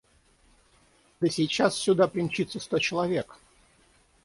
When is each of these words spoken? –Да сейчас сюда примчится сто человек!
–Да 1.21 1.29
сейчас 1.29 1.75
сюда 1.77 2.07
примчится 2.07 2.59
сто 2.59 2.79
человек! 2.79 3.37